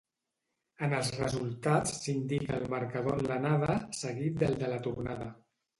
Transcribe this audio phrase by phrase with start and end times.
[0.87, 5.35] En els resultats s'indica el marcador en l'anada, seguit del de la tornada.